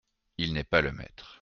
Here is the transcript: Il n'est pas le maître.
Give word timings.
Il 0.39 0.53
n'est 0.53 0.63
pas 0.63 0.81
le 0.81 0.91
maître. 0.93 1.29